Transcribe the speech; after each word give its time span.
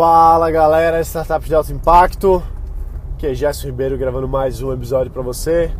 Fala 0.00 0.50
galera, 0.50 0.98
startups 1.02 1.46
de 1.46 1.54
alto 1.54 1.70
impacto. 1.74 2.42
Aqui 3.12 3.26
é 3.26 3.34
Gerson 3.34 3.66
Ribeiro 3.66 3.98
gravando 3.98 4.26
mais 4.26 4.62
um 4.62 4.72
episódio 4.72 5.12
para 5.12 5.20
você. 5.20 5.70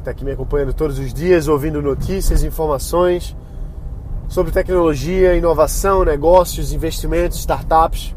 Está 0.00 0.10
aqui 0.10 0.22
me 0.22 0.32
acompanhando 0.32 0.74
todos 0.74 0.98
os 0.98 1.14
dias, 1.14 1.48
ouvindo 1.48 1.80
notícias, 1.80 2.44
informações 2.44 3.34
sobre 4.28 4.52
tecnologia, 4.52 5.34
inovação, 5.34 6.04
negócios, 6.04 6.74
investimentos, 6.74 7.38
startups. 7.38 8.14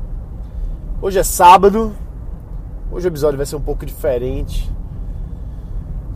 Hoje 1.01 1.17
é 1.17 1.23
sábado. 1.23 1.95
Hoje 2.91 3.07
o 3.07 3.09
episódio 3.09 3.37
vai 3.37 3.45
ser 3.45 3.55
um 3.55 3.61
pouco 3.61 3.85
diferente. 3.85 4.69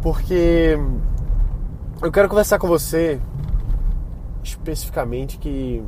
Porque 0.01 0.77
eu 2.01 2.11
quero 2.11 2.27
conversar 2.27 2.59
com 2.59 2.67
você 2.67 3.17
especificamente 4.43 5.37
que 5.37 5.81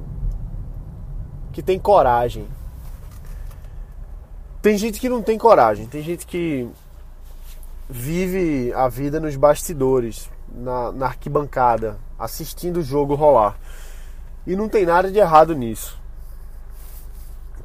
que 1.52 1.62
tem 1.62 1.78
coragem 1.78 2.48
tem 4.64 4.78
gente 4.78 4.98
que 4.98 5.10
não 5.10 5.22
tem 5.22 5.38
coragem, 5.38 5.86
tem 5.88 6.02
gente 6.02 6.26
que 6.26 6.70
vive 7.90 8.72
a 8.74 8.88
vida 8.88 9.20
nos 9.20 9.36
bastidores, 9.36 10.32
na, 10.48 10.90
na 10.94 11.08
arquibancada, 11.08 12.00
assistindo 12.18 12.78
o 12.78 12.82
jogo 12.82 13.14
rolar. 13.14 13.60
E 14.48 14.56
não 14.56 14.70
tem 14.70 14.86
nada 14.86 15.12
de 15.12 15.20
errado 15.20 15.54
nisso. 15.54 16.00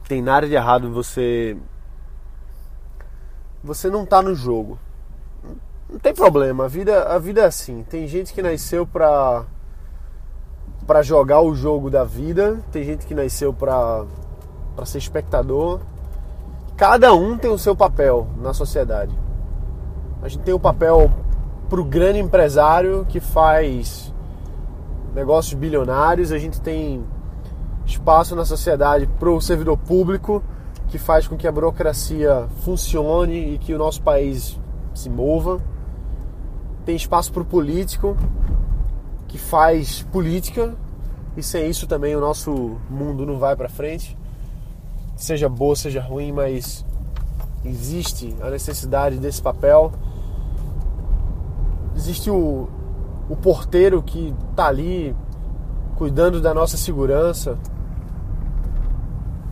Tem 0.08 0.20
nada 0.20 0.48
de 0.48 0.54
errado 0.54 0.92
você. 0.92 1.56
Você 3.62 3.88
não 3.88 4.04
tá 4.04 4.20
no 4.20 4.34
jogo. 4.34 4.76
Não 5.88 6.00
tem 6.00 6.12
problema, 6.12 6.64
a 6.64 6.68
vida, 6.68 7.04
a 7.04 7.18
vida 7.20 7.42
é 7.42 7.44
assim. 7.44 7.84
Tem 7.84 8.08
gente 8.08 8.34
que 8.34 8.42
nasceu 8.42 8.84
pra, 8.84 9.44
pra 10.84 11.00
jogar 11.02 11.42
o 11.42 11.54
jogo 11.54 11.90
da 11.90 12.02
vida, 12.02 12.60
tem 12.72 12.82
gente 12.82 13.06
que 13.06 13.14
nasceu 13.14 13.54
pra, 13.54 14.04
pra 14.74 14.84
ser 14.84 14.98
espectador, 14.98 15.80
Cada 16.78 17.12
um 17.12 17.36
tem 17.36 17.50
o 17.50 17.58
seu 17.58 17.74
papel 17.74 18.28
na 18.40 18.54
sociedade. 18.54 19.12
A 20.22 20.28
gente 20.28 20.44
tem 20.44 20.54
o 20.54 20.60
papel 20.60 21.10
para 21.68 21.80
o 21.80 21.84
grande 21.84 22.20
empresário 22.20 23.04
que 23.08 23.18
faz 23.18 24.14
negócios 25.12 25.54
bilionários, 25.54 26.30
a 26.30 26.38
gente 26.38 26.60
tem 26.60 27.04
espaço 27.84 28.36
na 28.36 28.44
sociedade 28.44 29.08
para 29.18 29.28
o 29.28 29.40
servidor 29.40 29.76
público 29.76 30.40
que 30.86 30.98
faz 30.98 31.26
com 31.26 31.36
que 31.36 31.48
a 31.48 31.52
burocracia 31.52 32.46
funcione 32.60 33.54
e 33.54 33.58
que 33.58 33.74
o 33.74 33.78
nosso 33.78 34.00
país 34.00 34.56
se 34.94 35.10
mova. 35.10 35.60
Tem 36.84 36.94
espaço 36.94 37.32
para 37.32 37.42
o 37.42 37.44
político 37.44 38.16
que 39.26 39.36
faz 39.36 40.02
política 40.12 40.76
e 41.36 41.42
sem 41.42 41.68
isso 41.68 41.88
também 41.88 42.14
o 42.14 42.20
nosso 42.20 42.76
mundo 42.88 43.26
não 43.26 43.36
vai 43.36 43.56
para 43.56 43.68
frente 43.68 44.16
seja 45.18 45.48
boa, 45.48 45.74
seja 45.74 46.00
ruim, 46.00 46.32
mas 46.32 46.84
existe 47.64 48.34
a 48.40 48.48
necessidade 48.48 49.18
desse 49.18 49.42
papel. 49.42 49.92
Existe 51.94 52.30
o, 52.30 52.68
o 53.28 53.36
porteiro 53.36 54.00
que 54.00 54.32
está 54.50 54.68
ali 54.68 55.14
cuidando 55.96 56.40
da 56.40 56.54
nossa 56.54 56.76
segurança. 56.76 57.58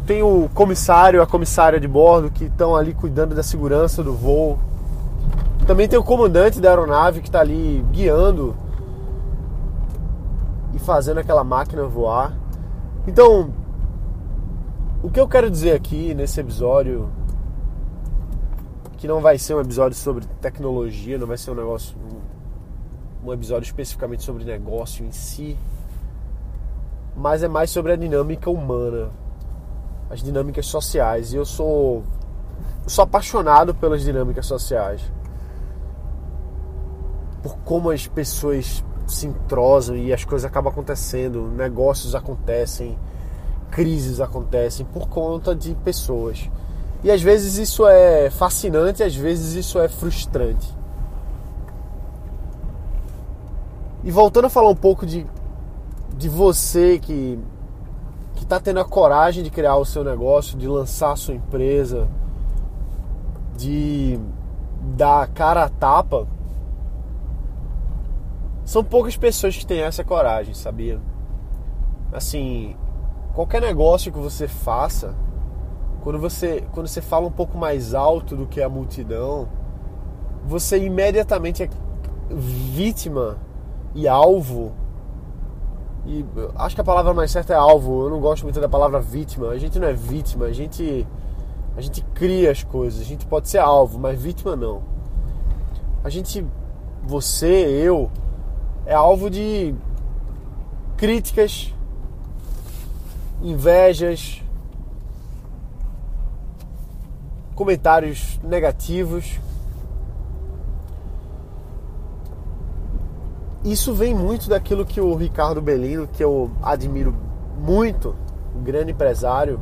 Tem 0.06 0.22
o 0.22 0.48
comissário, 0.54 1.20
a 1.20 1.26
comissária 1.26 1.80
de 1.80 1.88
bordo 1.88 2.30
que 2.30 2.44
estão 2.44 2.76
ali 2.76 2.94
cuidando 2.94 3.34
da 3.34 3.42
segurança 3.42 4.04
do 4.04 4.14
voo. 4.14 4.58
Também 5.66 5.88
tem 5.88 5.98
o 5.98 6.04
comandante 6.04 6.60
da 6.60 6.70
aeronave 6.70 7.20
que 7.20 7.28
está 7.28 7.40
ali 7.40 7.84
guiando 7.90 8.54
e 10.72 10.78
fazendo 10.78 11.18
aquela 11.18 11.42
máquina 11.42 11.82
voar. 11.82 12.32
Então, 13.04 13.50
o 15.02 15.10
que 15.10 15.20
eu 15.20 15.28
quero 15.28 15.50
dizer 15.50 15.72
aqui 15.72 16.14
nesse 16.14 16.40
episódio, 16.40 17.10
que 18.96 19.06
não 19.06 19.20
vai 19.20 19.38
ser 19.38 19.54
um 19.54 19.60
episódio 19.60 19.96
sobre 19.96 20.24
tecnologia, 20.40 21.18
não 21.18 21.26
vai 21.26 21.36
ser 21.36 21.50
um 21.50 21.54
negócio, 21.54 21.96
um, 21.98 23.28
um 23.28 23.32
episódio 23.32 23.66
especificamente 23.66 24.24
sobre 24.24 24.44
negócio 24.44 25.04
em 25.04 25.12
si, 25.12 25.56
mas 27.14 27.42
é 27.42 27.48
mais 27.48 27.70
sobre 27.70 27.92
a 27.92 27.96
dinâmica 27.96 28.50
humana, 28.50 29.10
as 30.08 30.22
dinâmicas 30.22 30.66
sociais. 30.66 31.32
E 31.32 31.36
eu 31.36 31.44
sou, 31.44 32.02
eu 32.82 32.88
sou 32.88 33.02
apaixonado 33.02 33.74
pelas 33.74 34.02
dinâmicas 34.02 34.46
sociais, 34.46 35.02
por 37.42 37.56
como 37.58 37.90
as 37.90 38.06
pessoas 38.06 38.82
se 39.06 39.26
entrosam 39.26 39.96
e 39.96 40.12
as 40.12 40.24
coisas 40.24 40.44
acabam 40.44 40.72
acontecendo, 40.72 41.48
negócios 41.48 42.14
acontecem 42.14 42.98
crises 43.76 44.22
acontecem 44.22 44.86
por 44.86 45.06
conta 45.06 45.54
de 45.54 45.74
pessoas. 45.74 46.48
E 47.04 47.10
às 47.10 47.20
vezes 47.20 47.58
isso 47.58 47.86
é 47.86 48.30
fascinante, 48.30 49.02
às 49.02 49.14
vezes 49.14 49.52
isso 49.52 49.78
é 49.78 49.86
frustrante. 49.86 50.74
E 54.02 54.10
voltando 54.10 54.46
a 54.46 54.48
falar 54.48 54.70
um 54.70 54.74
pouco 54.74 55.04
de, 55.04 55.26
de 56.16 56.26
você 56.26 56.98
que 56.98 57.38
que 58.34 58.44
está 58.44 58.60
tendo 58.60 58.80
a 58.80 58.84
coragem 58.84 59.42
de 59.42 59.50
criar 59.50 59.76
o 59.76 59.84
seu 59.84 60.04
negócio, 60.04 60.58
de 60.58 60.68
lançar 60.68 61.12
a 61.12 61.16
sua 61.16 61.34
empresa, 61.34 62.06
de 63.56 64.18
dar 64.94 65.26
cara 65.28 65.64
a 65.64 65.68
tapa, 65.70 66.26
são 68.64 68.84
poucas 68.84 69.16
pessoas 69.16 69.56
que 69.56 69.66
têm 69.66 69.80
essa 69.80 70.04
coragem, 70.04 70.52
sabia? 70.52 71.00
Assim, 72.12 72.76
qualquer 73.36 73.60
negócio 73.60 74.10
que 74.10 74.18
você 74.18 74.48
faça, 74.48 75.14
quando 76.02 76.18
você, 76.18 76.64
quando 76.72 76.86
você 76.86 77.02
fala 77.02 77.26
um 77.26 77.30
pouco 77.30 77.58
mais 77.58 77.92
alto 77.92 78.34
do 78.34 78.46
que 78.46 78.62
a 78.62 78.68
multidão, 78.68 79.46
você 80.46 80.78
imediatamente 80.78 81.62
é 81.62 81.68
vítima 82.30 83.36
e 83.94 84.08
alvo. 84.08 84.72
E 86.06 86.24
acho 86.54 86.74
que 86.74 86.80
a 86.80 86.84
palavra 86.84 87.12
mais 87.12 87.30
certa 87.30 87.52
é 87.52 87.56
alvo. 87.56 88.04
Eu 88.04 88.10
não 88.10 88.20
gosto 88.20 88.44
muito 88.44 88.58
da 88.58 88.70
palavra 88.70 89.00
vítima. 89.00 89.48
A 89.48 89.58
gente 89.58 89.78
não 89.78 89.86
é 89.86 89.92
vítima, 89.92 90.46
a 90.46 90.52
gente 90.52 91.06
a 91.76 91.80
gente 91.82 92.00
cria 92.14 92.50
as 92.50 92.64
coisas. 92.64 93.02
A 93.02 93.04
gente 93.04 93.26
pode 93.26 93.50
ser 93.50 93.58
alvo, 93.58 93.98
mas 93.98 94.18
vítima 94.18 94.56
não. 94.56 94.80
A 96.02 96.08
gente 96.08 96.46
você, 97.04 97.66
eu 97.68 98.10
é 98.86 98.94
alvo 98.94 99.28
de 99.28 99.74
críticas 100.96 101.75
invejas, 103.42 104.42
comentários 107.54 108.38
negativos. 108.42 109.40
Isso 113.64 113.92
vem 113.92 114.14
muito 114.14 114.48
daquilo 114.48 114.84
que 114.84 115.00
o 115.00 115.14
Ricardo 115.16 115.60
Bellino, 115.60 116.06
que 116.06 116.22
eu 116.22 116.50
admiro 116.62 117.14
muito, 117.58 118.14
um 118.54 118.62
grande 118.62 118.92
empresário, 118.92 119.60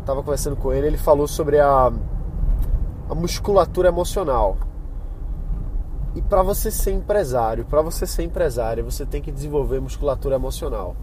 estava 0.00 0.22
conversando 0.22 0.56
com 0.56 0.72
ele, 0.72 0.88
ele 0.88 0.98
falou 0.98 1.26
sobre 1.26 1.58
a, 1.58 1.90
a 3.08 3.14
musculatura 3.14 3.88
emocional. 3.88 4.58
E 6.14 6.22
para 6.22 6.42
você 6.42 6.70
ser 6.70 6.92
empresário, 6.92 7.64
para 7.64 7.82
você 7.82 8.06
ser 8.06 8.24
empresário, 8.24 8.84
você 8.84 9.06
tem 9.06 9.22
que 9.22 9.32
desenvolver 9.32 9.80
musculatura 9.80 10.34
emocional. 10.34 10.96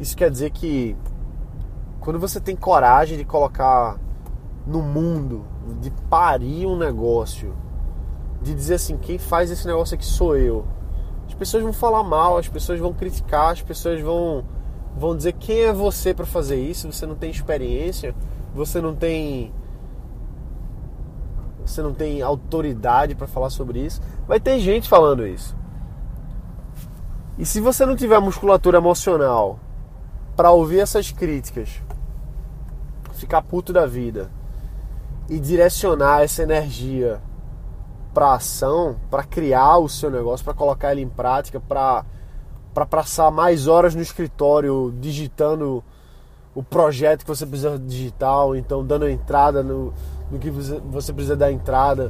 Isso 0.00 0.16
quer 0.16 0.30
dizer 0.30 0.50
que 0.50 0.96
quando 2.00 2.18
você 2.18 2.40
tem 2.40 2.56
coragem 2.56 3.18
de 3.18 3.24
colocar 3.24 3.98
no 4.66 4.82
mundo, 4.82 5.44
de 5.78 5.90
parir 6.08 6.66
um 6.66 6.76
negócio, 6.76 7.54
de 8.40 8.54
dizer 8.54 8.76
assim, 8.76 8.96
quem 8.96 9.18
faz 9.18 9.50
esse 9.50 9.66
negócio 9.66 9.94
aqui 9.94 10.04
sou 10.06 10.38
eu. 10.38 10.66
As 11.28 11.34
pessoas 11.34 11.62
vão 11.62 11.72
falar 11.74 12.02
mal, 12.02 12.38
as 12.38 12.48
pessoas 12.48 12.80
vão 12.80 12.94
criticar, 12.94 13.52
as 13.52 13.60
pessoas 13.60 14.00
vão 14.00 14.42
vão 14.96 15.16
dizer 15.16 15.34
quem 15.34 15.60
é 15.60 15.72
você 15.72 16.12
para 16.12 16.26
fazer 16.26 16.60
isso, 16.60 16.90
você 16.90 17.06
não 17.06 17.14
tem 17.14 17.30
experiência, 17.30 18.14
você 18.54 18.80
não 18.80 18.96
tem 18.96 19.52
você 21.64 21.82
não 21.82 21.92
tem 21.92 22.22
autoridade 22.22 23.14
para 23.14 23.26
falar 23.26 23.50
sobre 23.50 23.80
isso. 23.80 24.00
Vai 24.26 24.40
ter 24.40 24.58
gente 24.60 24.88
falando 24.88 25.26
isso. 25.26 25.54
E 27.38 27.44
se 27.44 27.60
você 27.60 27.84
não 27.84 27.94
tiver 27.94 28.18
musculatura 28.18 28.78
emocional 28.78 29.58
para 30.40 30.52
ouvir 30.52 30.78
essas 30.78 31.12
críticas, 31.12 31.82
ficar 33.12 33.42
puto 33.42 33.74
da 33.74 33.84
vida 33.84 34.30
e 35.28 35.38
direcionar 35.38 36.22
essa 36.22 36.42
energia 36.42 37.20
para 38.14 38.32
ação, 38.32 38.96
para 39.10 39.22
criar 39.22 39.76
o 39.76 39.86
seu 39.86 40.10
negócio, 40.10 40.42
para 40.42 40.54
colocar 40.54 40.92
ele 40.92 41.02
em 41.02 41.08
prática, 41.10 41.60
para 41.60 42.06
para 42.72 42.86
passar 42.86 43.30
mais 43.30 43.66
horas 43.66 43.94
no 43.94 44.00
escritório 44.00 44.94
digitando 44.98 45.84
o 46.54 46.62
projeto 46.62 47.20
que 47.20 47.28
você 47.28 47.44
precisa 47.44 47.78
digitar, 47.78 48.46
ou 48.46 48.56
então 48.56 48.82
dando 48.82 49.06
entrada 49.10 49.62
no, 49.62 49.92
no 50.30 50.38
que 50.38 50.48
você 50.48 51.12
precisa 51.12 51.36
dar 51.36 51.52
entrada, 51.52 52.08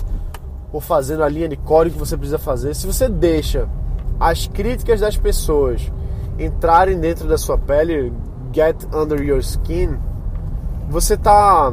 ou 0.73 0.81
fazendo 0.81 1.25
a 1.25 1.29
linha 1.29 1.49
de 1.49 1.56
código 1.56 1.94
que 1.94 2.06
você 2.06 2.17
precisa 2.17 2.38
fazer. 2.38 2.77
Se 2.77 2.87
você 2.87 3.09
deixa 3.09 3.69
as 4.21 4.47
críticas 4.47 5.00
das 5.00 5.17
pessoas 5.17 5.91
entrarem 6.41 6.99
dentro 6.99 7.29
da 7.29 7.37
sua 7.37 7.59
pele, 7.59 8.13
get 8.53 8.77
under 8.95 9.21
your 9.23 9.39
skin, 9.39 9.99
você 10.89 11.17
tá 11.17 11.73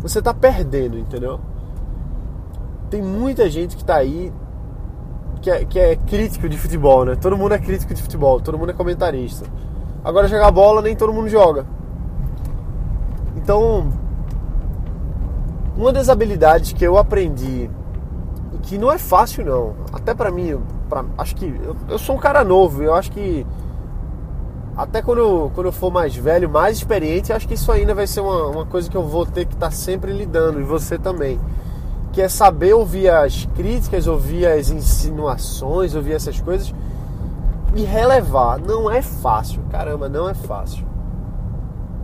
você 0.00 0.22
tá 0.22 0.32
perdendo, 0.32 0.98
entendeu? 0.98 1.40
Tem 2.88 3.02
muita 3.02 3.50
gente 3.50 3.76
que 3.76 3.84
tá 3.84 3.96
aí 3.96 4.32
que 5.42 5.50
é, 5.50 5.64
que 5.64 5.78
é 5.78 5.96
crítico 5.96 6.48
de 6.48 6.56
futebol, 6.56 7.04
né? 7.04 7.16
Todo 7.16 7.36
mundo 7.36 7.54
é 7.54 7.58
crítico 7.58 7.92
de 7.92 8.02
futebol, 8.02 8.40
todo 8.40 8.56
mundo 8.56 8.70
é 8.70 8.74
comentarista. 8.74 9.44
Agora 10.04 10.28
jogar 10.28 10.50
bola 10.52 10.80
nem 10.80 10.94
todo 10.94 11.12
mundo 11.12 11.28
joga. 11.28 11.66
Então, 13.36 13.92
uma 15.76 15.92
das 15.92 16.08
habilidades 16.08 16.72
que 16.72 16.84
eu 16.84 16.96
aprendi 16.96 17.68
que 18.62 18.78
não 18.78 18.90
é 18.90 18.98
fácil 18.98 19.44
não, 19.44 19.74
até 19.92 20.14
para 20.14 20.30
mim, 20.30 20.60
pra, 20.88 21.04
acho 21.18 21.34
que 21.36 21.46
eu, 21.46 21.76
eu, 21.88 21.98
sou 21.98 22.16
um 22.16 22.18
cara 22.18 22.44
novo, 22.44 22.82
eu 22.82 22.94
acho 22.94 23.10
que 23.10 23.46
até 24.76 25.00
quando 25.00 25.18
eu, 25.18 25.50
quando 25.54 25.66
eu 25.66 25.72
for 25.72 25.90
mais 25.90 26.14
velho, 26.14 26.50
mais 26.50 26.76
experiente, 26.76 27.32
acho 27.32 27.48
que 27.48 27.54
isso 27.54 27.72
ainda 27.72 27.94
vai 27.94 28.06
ser 28.06 28.20
uma, 28.20 28.46
uma 28.48 28.66
coisa 28.66 28.90
que 28.90 28.96
eu 28.96 29.02
vou 29.02 29.24
ter 29.24 29.46
que 29.46 29.54
estar 29.54 29.66
tá 29.66 29.72
sempre 29.72 30.12
lidando, 30.12 30.60
e 30.60 30.62
você 30.62 30.98
também. 30.98 31.40
Que 32.12 32.22
é 32.22 32.28
saber 32.28 32.74
ouvir 32.74 33.10
as 33.10 33.46
críticas, 33.54 34.06
ouvir 34.06 34.46
as 34.46 34.70
insinuações, 34.70 35.94
ouvir 35.94 36.12
essas 36.12 36.40
coisas 36.40 36.74
e 37.74 37.82
relevar. 37.82 38.58
Não 38.58 38.90
é 38.90 39.02
fácil, 39.02 39.62
caramba, 39.70 40.08
não 40.08 40.28
é 40.28 40.34
fácil. 40.34 40.86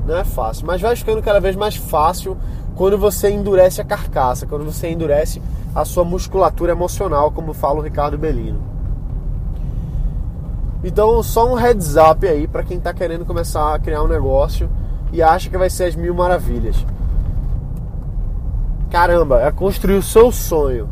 Não 0.07 0.17
é 0.17 0.25
fácil, 0.25 0.67
mas 0.67 0.81
vai 0.81 0.97
ficando 0.97 1.23
cada 1.23 1.41
vez 1.41 1.55
mais 1.55 1.77
fácil 1.77 2.37
quando 2.75 2.99
você 2.99 3.31
endurece 3.31 3.81
a 3.81 3.85
carcaça, 3.85 4.47
quando 4.47 4.65
você 4.65 4.89
endurece 4.89 5.41
a 5.75 5.85
sua 5.85 6.05
musculatura 6.05 6.73
emocional, 6.73 7.31
como 7.31 7.53
fala 7.53 7.81
o 7.81 7.83
Ricardo 7.83 8.19
Bellino. 8.19 8.72
Então, 10.85 11.23
só 11.23 11.51
um 11.51 11.55
heads 11.55 11.97
up 11.97 12.27
aí 12.27 12.49
para 12.49 12.65
quem 12.65 12.79
está 12.79 12.93
querendo 12.93 13.25
começar 13.25 13.75
a 13.75 13.79
criar 13.79 14.03
um 14.03 14.09
negócio 14.09 14.69
e 15.13 15.23
acha 15.23 15.49
que 15.49 15.57
vai 15.57 15.71
ser 15.71 15.85
as 15.85 15.95
mil 15.95 16.15
maravilhas. 16.15 16.85
Caramba, 18.91 19.41
é 19.41 19.51
construir 19.53 19.97
o 19.97 20.03
seu 20.03 20.33
sonho, 20.33 20.89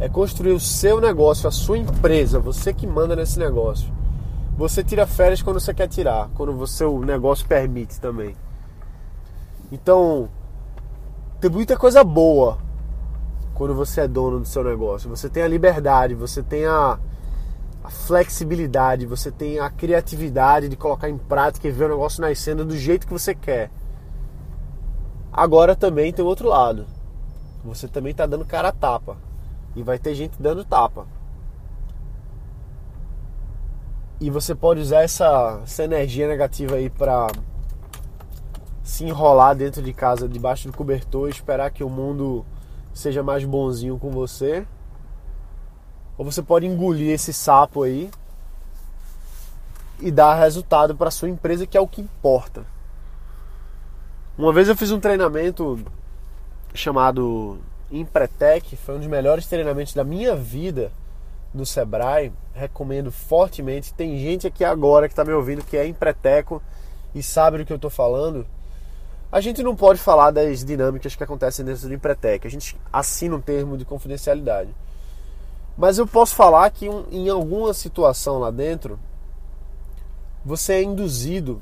é 0.00 0.08
construir 0.08 0.52
o 0.52 0.60
seu 0.60 1.00
negócio, 1.00 1.48
a 1.48 1.52
sua 1.52 1.78
empresa, 1.78 2.40
você 2.40 2.72
que 2.72 2.86
manda 2.86 3.14
nesse 3.14 3.38
negócio. 3.38 3.92
Você 4.56 4.82
tira 4.82 5.06
férias 5.06 5.42
quando 5.42 5.60
você 5.60 5.74
quer 5.74 5.86
tirar, 5.86 6.30
quando 6.34 6.56
o 6.56 7.04
negócio 7.04 7.46
permite 7.46 8.00
também. 8.00 8.34
Então, 9.70 10.30
tem 11.40 11.50
muita 11.50 11.76
coisa 11.76 12.02
boa 12.02 12.58
quando 13.54 13.74
você 13.74 14.02
é 14.02 14.08
dono 14.08 14.40
do 14.40 14.46
seu 14.46 14.64
negócio. 14.64 15.10
Você 15.10 15.28
tem 15.28 15.42
a 15.42 15.48
liberdade, 15.48 16.14
você 16.14 16.42
tem 16.42 16.64
a, 16.64 16.98
a 17.86 17.90
flexibilidade, 17.90 19.06
você 19.06 19.30
tem 19.30 19.60
a 19.60 19.70
criatividade 19.70 20.68
de 20.68 20.74
colocar 20.74 21.08
em 21.08 21.16
prática 21.16 21.68
e 21.68 21.70
ver 21.70 21.84
o 21.84 21.90
negócio 21.90 22.20
nascendo 22.20 22.64
do 22.64 22.76
jeito 22.76 23.06
que 23.06 23.12
você 23.12 23.32
quer. 23.32 23.70
Agora 25.32 25.76
também 25.76 26.12
tem 26.12 26.24
o 26.24 26.26
outro 26.26 26.48
lado. 26.48 26.84
Você 27.64 27.86
também 27.86 28.10
está 28.10 28.26
dando 28.26 28.44
cara 28.44 28.70
a 28.70 28.72
tapa. 28.72 29.16
E 29.76 29.84
vai 29.84 30.00
ter 30.00 30.16
gente 30.16 30.42
dando 30.42 30.64
tapa. 30.64 31.06
E 34.20 34.30
você 34.30 34.52
pode 34.52 34.80
usar 34.80 35.02
essa, 35.02 35.60
essa 35.62 35.84
energia 35.84 36.26
negativa 36.26 36.74
aí 36.74 36.90
para 36.90 37.28
se 38.82 39.04
enrolar 39.04 39.54
dentro 39.54 39.80
de 39.80 39.92
casa, 39.92 40.28
debaixo 40.28 40.68
do 40.68 40.76
cobertor, 40.76 41.28
e 41.28 41.30
esperar 41.30 41.70
que 41.70 41.84
o 41.84 41.90
mundo 41.90 42.44
seja 42.92 43.22
mais 43.22 43.44
bonzinho 43.44 43.96
com 43.96 44.10
você. 44.10 44.66
Ou 46.18 46.24
você 46.24 46.42
pode 46.42 46.66
engolir 46.66 47.10
esse 47.10 47.32
sapo 47.32 47.82
aí 47.82 48.10
e 50.00 50.10
dar 50.10 50.34
resultado 50.34 50.94
para 50.94 51.10
sua 51.10 51.28
empresa, 51.28 51.66
que 51.66 51.76
é 51.76 51.80
o 51.80 51.88
que 51.88 52.00
importa. 52.00 52.64
Uma 54.36 54.52
vez 54.52 54.68
eu 54.68 54.76
fiz 54.76 54.90
um 54.90 55.00
treinamento 55.00 55.82
chamado 56.74 57.58
Empretec, 57.90 58.76
foi 58.76 58.96
um 58.96 58.98
dos 58.98 59.06
melhores 59.06 59.46
treinamentos 59.46 59.94
da 59.94 60.04
minha 60.04 60.36
vida 60.36 60.92
no 61.54 61.64
Sebrae, 61.64 62.32
recomendo 62.54 63.10
fortemente. 63.10 63.94
Tem 63.94 64.18
gente 64.18 64.46
aqui 64.46 64.64
agora 64.64 65.08
que 65.08 65.12
está 65.12 65.24
me 65.24 65.32
ouvindo 65.32 65.64
que 65.64 65.76
é 65.76 65.86
empreteco 65.86 66.62
e 67.14 67.22
sabe 67.22 67.58
do 67.58 67.64
que 67.64 67.72
eu 67.72 67.76
estou 67.76 67.90
falando. 67.90 68.46
A 69.32 69.40
gente 69.40 69.62
não 69.62 69.74
pode 69.74 69.98
falar 69.98 70.30
das 70.30 70.64
dinâmicas 70.64 71.16
que 71.16 71.24
acontecem 71.24 71.64
dentro 71.64 71.88
do 71.88 71.94
Empretec, 71.94 72.46
a 72.46 72.50
gente 72.50 72.76
assina 72.92 73.34
um 73.34 73.40
termo 73.40 73.76
de 73.76 73.84
confidencialidade. 73.84 74.70
Mas 75.76 75.98
eu 75.98 76.06
posso 76.06 76.34
falar 76.34 76.70
que 76.70 76.86
em 76.86 77.28
alguma 77.28 77.74
situação 77.74 78.38
lá 78.38 78.50
dentro, 78.50 78.98
você 80.44 80.74
é 80.74 80.82
induzido 80.82 81.60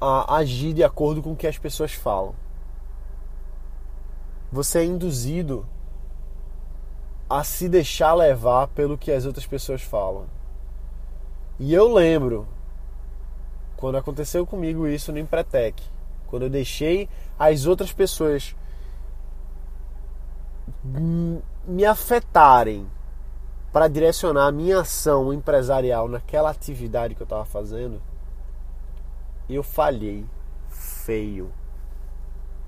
a 0.00 0.36
agir 0.36 0.74
de 0.74 0.84
acordo 0.84 1.22
com 1.22 1.32
o 1.32 1.36
que 1.36 1.46
as 1.46 1.56
pessoas 1.56 1.92
falam. 1.92 2.34
Você 4.52 4.80
é 4.80 4.84
induzido 4.84 5.66
a 7.28 7.42
se 7.42 7.68
deixar 7.68 8.12
levar 8.12 8.68
pelo 8.68 8.98
que 8.98 9.10
as 9.10 9.24
outras 9.24 9.46
pessoas 9.46 9.80
falam. 9.80 10.26
E 11.58 11.72
eu 11.72 11.92
lembro 11.92 12.46
quando 13.76 13.96
aconteceu 13.96 14.46
comigo 14.46 14.86
isso 14.86 15.12
no 15.12 15.18
Empretec, 15.18 15.82
quando 16.26 16.42
eu 16.42 16.50
deixei 16.50 17.08
as 17.38 17.64
outras 17.64 17.92
pessoas 17.92 18.54
me 21.66 21.84
afetarem 21.84 22.86
para 23.72 23.88
direcionar 23.88 24.46
a 24.46 24.52
minha 24.52 24.80
ação 24.80 25.32
empresarial 25.32 26.08
naquela 26.08 26.50
atividade 26.50 27.14
que 27.14 27.22
eu 27.22 27.24
estava 27.24 27.44
fazendo, 27.44 28.00
eu 29.48 29.62
falhei 29.62 30.24
feio. 30.68 31.52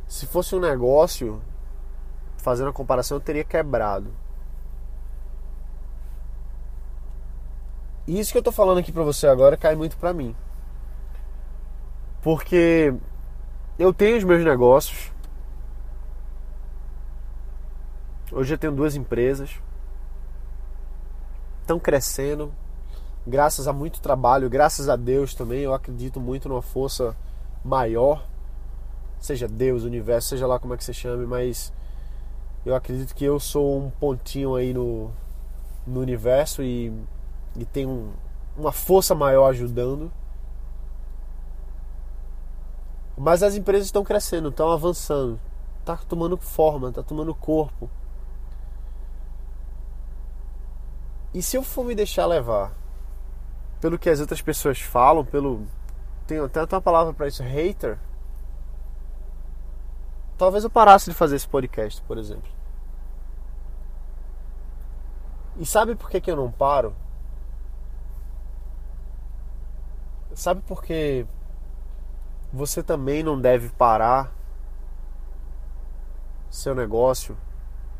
Se 0.06 0.26
fosse 0.26 0.54
um 0.54 0.60
negócio, 0.60 1.40
fazendo 2.38 2.70
a 2.70 2.72
comparação, 2.72 3.16
eu 3.16 3.20
teria 3.20 3.44
quebrado. 3.44 4.12
E 8.06 8.20
isso 8.20 8.30
que 8.30 8.38
eu 8.38 8.42
tô 8.42 8.52
falando 8.52 8.78
aqui 8.78 8.92
pra 8.92 9.02
você 9.02 9.26
agora 9.26 9.56
cai 9.56 9.74
muito 9.74 9.96
pra 9.96 10.12
mim. 10.12 10.34
Porque 12.22 12.94
eu 13.78 13.92
tenho 13.92 14.16
os 14.16 14.24
meus 14.24 14.44
negócios. 14.44 15.12
Hoje 18.36 18.52
eu 18.52 18.58
tenho 18.58 18.74
duas 18.74 18.94
empresas. 18.94 19.62
Estão 21.62 21.80
crescendo. 21.80 22.52
Graças 23.26 23.66
a 23.66 23.72
muito 23.72 23.98
trabalho, 23.98 24.50
graças 24.50 24.90
a 24.90 24.94
Deus 24.94 25.34
também. 25.34 25.60
Eu 25.62 25.72
acredito 25.72 26.20
muito 26.20 26.46
numa 26.46 26.60
força 26.60 27.16
maior. 27.64 28.28
Seja 29.18 29.48
Deus, 29.48 29.84
universo, 29.84 30.28
seja 30.28 30.46
lá 30.46 30.58
como 30.58 30.74
é 30.74 30.76
que 30.76 30.84
você 30.84 30.92
chame, 30.92 31.24
mas 31.24 31.72
eu 32.66 32.74
acredito 32.74 33.14
que 33.14 33.24
eu 33.24 33.40
sou 33.40 33.78
um 33.78 33.88
pontinho 33.88 34.54
aí 34.54 34.74
no, 34.74 35.10
no 35.86 36.00
universo 36.00 36.62
e 36.62 36.92
e 37.56 37.64
tem 37.64 37.86
um, 37.86 38.12
uma 38.54 38.70
força 38.70 39.14
maior 39.14 39.48
ajudando. 39.48 40.12
Mas 43.16 43.42
as 43.42 43.54
empresas 43.54 43.86
estão 43.86 44.04
crescendo, 44.04 44.50
estão 44.50 44.70
avançando, 44.70 45.40
está 45.80 45.96
tomando 45.96 46.36
forma, 46.36 46.90
está 46.90 47.02
tomando 47.02 47.34
corpo. 47.34 47.88
E 51.34 51.42
se 51.42 51.56
eu 51.56 51.62
for 51.62 51.84
me 51.84 51.94
deixar 51.94 52.26
levar 52.26 52.72
pelo 53.80 53.98
que 53.98 54.08
as 54.08 54.20
outras 54.20 54.40
pessoas 54.40 54.80
falam, 54.80 55.24
pelo 55.24 55.66
tem 56.26 56.38
até 56.40 56.60
uma 56.74 56.82
palavra 56.82 57.14
para 57.14 57.28
isso, 57.28 57.42
hater, 57.42 57.98
talvez 60.36 60.64
eu 60.64 60.70
parasse 60.70 61.08
de 61.08 61.16
fazer 61.16 61.36
esse 61.36 61.48
podcast, 61.48 62.02
por 62.02 62.18
exemplo. 62.18 62.50
E 65.56 65.64
sabe 65.64 65.94
por 65.94 66.10
que, 66.10 66.20
que 66.20 66.30
eu 66.30 66.36
não 66.36 66.50
paro? 66.50 66.94
Sabe 70.34 70.60
por 70.62 70.82
que 70.82 71.24
você 72.52 72.82
também 72.82 73.22
não 73.22 73.40
deve 73.40 73.70
parar 73.70 74.32
seu 76.50 76.74
negócio, 76.74 77.36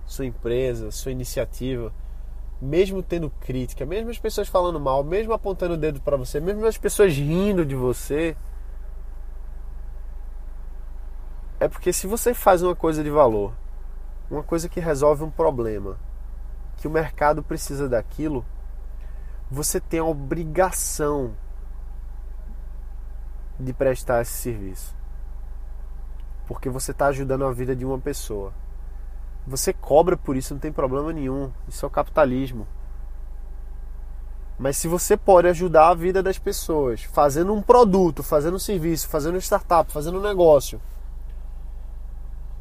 sua 0.04 0.26
empresa, 0.26 0.90
sua 0.90 1.12
iniciativa, 1.12 1.92
mesmo 2.60 3.02
tendo 3.02 3.30
crítica, 3.30 3.84
mesmo 3.84 4.10
as 4.10 4.18
pessoas 4.18 4.48
falando 4.48 4.80
mal, 4.80 5.04
mesmo 5.04 5.32
apontando 5.32 5.74
o 5.74 5.76
dedo 5.76 6.00
para 6.00 6.16
você, 6.16 6.40
mesmo 6.40 6.64
as 6.66 6.78
pessoas 6.78 7.14
rindo 7.14 7.64
de 7.64 7.74
você? 7.74 8.36
É 11.60 11.68
porque 11.68 11.92
se 11.92 12.06
você 12.06 12.34
faz 12.34 12.62
uma 12.62 12.74
coisa 12.74 13.02
de 13.02 13.10
valor, 13.10 13.52
uma 14.30 14.42
coisa 14.42 14.68
que 14.68 14.80
resolve 14.80 15.24
um 15.24 15.30
problema, 15.30 15.98
que 16.76 16.88
o 16.88 16.90
mercado 16.90 17.42
precisa 17.42 17.88
daquilo, 17.88 18.44
você 19.50 19.80
tem 19.80 20.00
a 20.00 20.04
obrigação 20.04 21.34
de 23.58 23.72
prestar 23.72 24.22
esse 24.22 24.32
serviço. 24.32 24.94
Porque 26.46 26.68
você 26.68 26.90
está 26.90 27.06
ajudando 27.06 27.44
a 27.44 27.52
vida 27.52 27.74
de 27.74 27.84
uma 27.84 27.98
pessoa. 27.98 28.52
Você 29.46 29.72
cobra 29.72 30.16
por 30.16 30.36
isso, 30.36 30.54
não 30.54 30.60
tem 30.60 30.72
problema 30.72 31.12
nenhum. 31.12 31.52
Isso 31.68 31.84
é 31.84 31.88
o 31.88 31.90
capitalismo. 31.90 32.66
Mas 34.58 34.76
se 34.76 34.88
você 34.88 35.16
pode 35.16 35.46
ajudar 35.48 35.90
a 35.90 35.94
vida 35.94 36.22
das 36.22 36.38
pessoas, 36.38 37.02
fazendo 37.02 37.52
um 37.52 37.62
produto, 37.62 38.22
fazendo 38.22 38.56
um 38.56 38.58
serviço, 38.58 39.08
fazendo 39.08 39.34
uma 39.34 39.40
startup, 39.40 39.92
fazendo 39.92 40.18
um 40.18 40.22
negócio, 40.22 40.80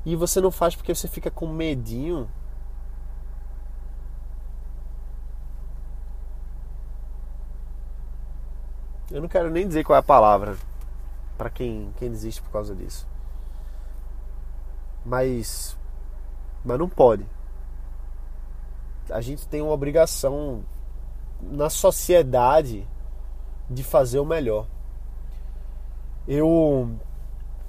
e 0.06 0.16
você 0.16 0.40
não 0.42 0.52
faz 0.52 0.76
porque 0.76 0.94
você 0.94 1.08
fica 1.08 1.32
com 1.32 1.48
medinho, 1.48 2.30
eu 9.10 9.22
não 9.22 9.30
quero 9.30 9.50
nem 9.50 9.68
dizer 9.68 9.84
qual 9.84 9.96
é 9.96 10.00
a 10.00 10.04
palavra 10.04 10.58
para 11.38 11.50
quem, 11.50 11.92
quem 11.98 12.12
desiste 12.12 12.42
por 12.42 12.52
causa 12.52 12.76
disso. 12.76 13.08
Mas 15.06 15.78
mas 16.66 16.80
não 16.80 16.90
pode. 16.90 17.26
A 19.10 19.22
gente 19.22 19.48
tem 19.48 19.62
uma 19.62 19.72
obrigação 19.72 20.64
na 21.42 21.70
sociedade 21.70 22.88
de 23.70 23.84
fazer 23.84 24.20
o 24.20 24.26
melhor. 24.26 24.68
Eu, 26.28 26.90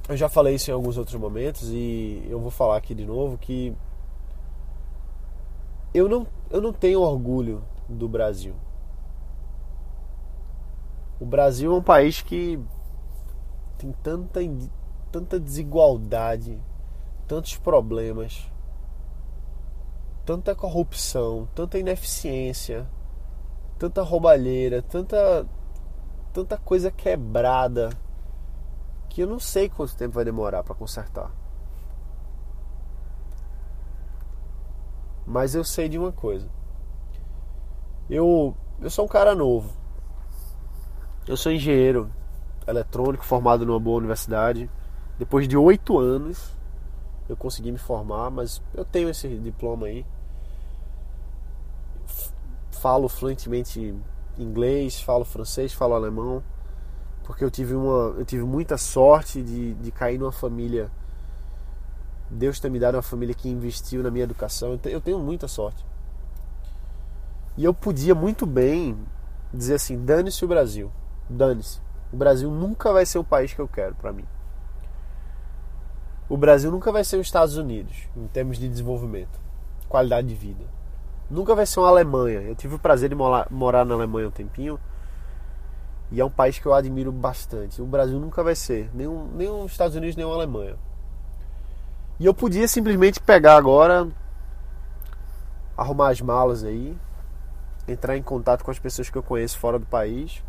eu 0.09 0.17
já 0.17 0.29
falei 0.31 0.55
isso 0.55 0.71
em 0.71 0.75
alguns 0.75 0.97
outros 0.97 1.21
momentos 1.21 1.69
e 1.71 2.27
eu 2.29 2.41
vou 2.41 2.51
falar 2.51 2.79
aqui 2.79 2.95
de 2.95 3.05
novo 3.05 3.37
que 3.37 3.77
eu 5.93 6.09
não, 6.09 6.27
eu 6.51 6.61
não 6.61 6.73
tenho 6.73 7.03
orgulho 7.03 7.63
do 7.89 8.09
Brasil. 8.09 8.55
O 11.21 11.27
Brasil 11.27 11.73
é 11.73 11.75
um 11.75 11.83
país 11.83 12.23
que 12.23 12.59
tem 13.79 13.93
tanta, 14.03 14.41
tanta 15.13 15.41
desigualdade, 15.41 16.59
tantos 17.27 17.57
problemas, 17.57 18.51
tanta 20.27 20.57
corrupção, 20.57 21.49
tanta 21.55 21.79
ineficiência, 21.79 22.85
tanta 23.79 24.03
roubalheira, 24.03 24.83
tanta 24.83 25.47
tanta 26.33 26.59
coisa 26.59 26.91
quebrada 26.91 27.91
que 29.09 29.23
eu 29.23 29.27
não 29.27 29.39
sei 29.39 29.71
quanto 29.71 29.97
tempo 29.97 30.17
vai 30.17 30.25
demorar 30.25 30.65
para 30.65 30.75
consertar. 30.75 31.31
Mas 35.25 35.55
eu 35.55 35.65
sei 35.65 35.89
de 35.89 35.97
uma 35.97 36.13
coisa. 36.13 36.51
Eu 38.11 38.55
eu 38.81 38.91
sou 38.91 39.05
um 39.05 39.09
cara 39.09 39.33
novo. 39.35 39.73
Eu 41.27 41.37
sou 41.37 41.53
engenheiro 41.53 42.11
eletrônico 42.67 43.25
formado 43.25 43.65
numa 43.65 43.79
boa 43.79 43.99
universidade. 43.99 44.69
Depois 45.19 45.47
de 45.47 45.57
oito 45.57 45.99
anos 45.99 46.53
eu 47.29 47.37
consegui 47.37 47.71
me 47.71 47.79
formar, 47.79 48.31
mas 48.31 48.61
eu 48.75 48.85
tenho 48.85 49.09
esse 49.09 49.29
diploma 49.39 49.87
aí 49.87 50.05
falo 52.77 53.09
fluentemente 53.09 53.95
inglês, 54.39 55.01
falo 55.01 55.25
francês, 55.25 55.73
falo 55.73 55.95
alemão, 55.95 56.43
porque 57.25 57.45
eu 57.45 57.51
tive 57.51 57.75
uma, 57.75 58.15
eu 58.19 58.25
tive 58.25 58.45
muita 58.45 58.77
sorte 58.77 59.43
de, 59.43 59.75
de 59.75 59.91
cair 59.91 60.19
numa 60.19 60.33
família. 60.33 60.91
Deus 62.31 62.61
tem 62.61 62.71
me 62.71 62.79
dado 62.79 62.97
uma 62.97 63.03
família 63.03 63.35
que 63.35 63.49
investiu 63.49 64.03
na 64.03 64.11
minha 64.11 64.25
educação. 64.25 64.79
Eu 64.85 65.01
tenho 65.01 65.19
muita 65.19 65.49
sorte. 65.49 65.85
E 67.57 67.65
eu 67.65 67.73
podia 67.73 68.15
muito 68.15 68.45
bem 68.47 68.99
dizer 69.53 69.75
assim: 69.75 70.05
dane-se 70.05 70.45
o 70.45 70.49
Brasil, 70.49 70.93
dane-se. 71.29 71.81
O 72.13 72.17
Brasil 72.17 72.51
nunca 72.51 72.93
vai 72.93 73.07
ser 73.07 73.19
o 73.19 73.25
país 73.25 73.53
que 73.53 73.61
eu 73.61 73.69
quero 73.69 73.95
para 73.95 74.13
mim. 74.13 74.25
O 76.29 76.37
Brasil 76.37 76.71
nunca 76.71 76.91
vai 76.93 77.05
ser 77.05 77.17
os 77.17 77.27
Estados 77.27 77.57
Unidos 77.57 78.09
em 78.17 78.27
termos 78.27 78.59
de 78.59 78.69
desenvolvimento, 78.69 79.41
qualidade 79.89 80.29
de 80.29 80.35
vida 80.35 80.76
nunca 81.31 81.55
vai 81.55 81.67
ser 81.67 81.81
uma 81.81 81.89
Alemanha. 81.89 82.41
Eu 82.41 82.55
tive 82.55 82.75
o 82.75 82.79
prazer 82.79 83.09
de 83.09 83.15
morar 83.15 83.85
na 83.85 83.95
Alemanha 83.95 84.29
um 84.29 84.33
tempinho. 84.33 84.79
E 86.11 86.21
é 86.21 86.25
um 86.25 86.31
país 86.31 86.59
que 86.59 86.67
eu 86.67 86.73
admiro 86.73 87.11
bastante. 87.11 87.83
O 87.83 87.87
Brasil 87.87 88.19
nunca 88.21 88.43
vai 88.43 88.55
ser, 88.55 88.89
nem, 88.95 89.09
um, 89.09 89.27
nem 89.35 89.49
os 89.49 89.73
Estados 89.73 89.97
Unidos, 89.97 90.15
nem 90.15 90.25
a 90.25 90.29
Alemanha. 90.29 90.77
E 92.19 92.25
eu 92.25 92.33
podia 92.33 92.69
simplesmente 92.69 93.21
pegar 93.21 93.57
agora, 93.57 94.09
arrumar 95.77 96.11
as 96.11 96.21
malas 96.21 96.63
aí, 96.63 96.97
entrar 97.89 98.17
em 98.17 98.23
contato 98.23 98.65
com 98.65 98.71
as 98.71 98.79
pessoas 98.79 99.11
que 99.11 99.19
eu 99.19 99.23
conheço 99.23 99.59
fora 99.59 99.79
do 99.79 99.87
país 99.87 100.43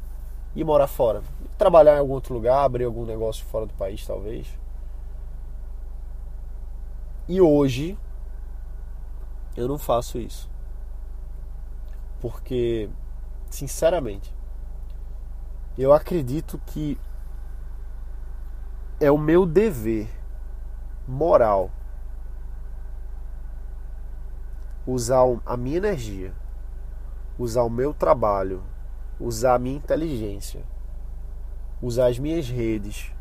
e 0.56 0.64
morar 0.64 0.88
fora. 0.88 1.22
Trabalhar 1.58 1.96
em 1.96 2.00
algum 2.00 2.14
outro 2.14 2.36
lugar, 2.36 2.64
abrir 2.64 2.86
algum 2.86 3.06
negócio 3.06 3.44
fora 3.46 3.66
do 3.66 3.74
país, 3.74 4.06
talvez. 4.06 4.48
E 7.28 7.42
hoje 7.42 7.98
eu 9.56 9.68
não 9.68 9.78
faço 9.78 10.20
isso. 10.20 10.50
Porque, 12.20 12.90
sinceramente, 13.50 14.34
eu 15.78 15.94
acredito 15.94 16.60
que 16.66 17.00
é 19.00 19.12
o 19.12 19.18
meu 19.18 19.46
dever 19.46 20.10
moral 21.08 21.70
usar 24.86 25.22
a 25.46 25.56
minha 25.56 25.78
energia, 25.78 26.34
usar 27.38 27.64
o 27.64 27.70
meu 27.70 27.94
trabalho, 27.94 28.64
usar 29.20 29.56
a 29.56 29.60
minha 29.60 29.78
inteligência, 29.78 30.64
usar 31.82 32.08
as 32.08 32.18
minhas 32.18 32.50
redes 32.50 33.14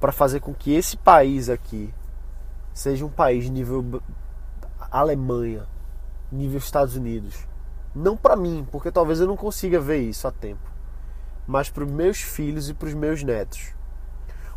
para 0.00 0.10
fazer 0.10 0.40
com 0.40 0.54
que 0.54 0.72
esse 0.72 0.96
país 0.96 1.48
aqui 1.48 1.92
seja 2.72 3.04
um 3.04 3.10
país 3.10 3.48
nível 3.50 4.02
Alemanha, 4.90 5.66
nível 6.30 6.58
Estados 6.58 6.96
Unidos. 6.96 7.46
Não 7.94 8.16
para 8.16 8.36
mim, 8.36 8.66
porque 8.70 8.90
talvez 8.90 9.20
eu 9.20 9.26
não 9.26 9.36
consiga 9.36 9.80
ver 9.80 9.98
isso 9.98 10.28
a 10.28 10.30
tempo, 10.30 10.70
mas 11.46 11.68
para 11.68 11.84
os 11.84 11.90
meus 11.90 12.18
filhos 12.18 12.68
e 12.68 12.74
para 12.74 12.88
os 12.88 12.94
meus 12.94 13.22
netos. 13.22 13.74